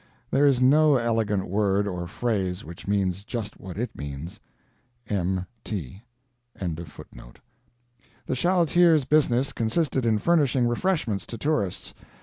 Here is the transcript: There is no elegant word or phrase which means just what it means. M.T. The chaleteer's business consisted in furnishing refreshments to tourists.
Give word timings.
There 0.31 0.47
is 0.47 0.59
no 0.59 0.95
elegant 0.95 1.47
word 1.47 1.85
or 1.87 2.07
phrase 2.07 2.65
which 2.65 2.87
means 2.87 3.23
just 3.23 3.59
what 3.59 3.77
it 3.77 3.95
means. 3.95 4.39
M.T. 5.07 6.01
The 6.55 7.35
chaleteer's 8.35 9.05
business 9.05 9.53
consisted 9.53 10.03
in 10.07 10.17
furnishing 10.17 10.67
refreshments 10.67 11.27
to 11.27 11.37
tourists. 11.37 11.93